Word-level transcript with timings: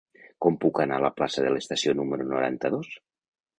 Com 0.45 0.55
puc 0.63 0.81
anar 0.85 0.97
a 1.01 1.03
la 1.03 1.11
plaça 1.19 1.45
de 1.45 1.53
l'Estació 1.57 1.95
número 2.01 2.29
noranta-dos? 2.35 2.93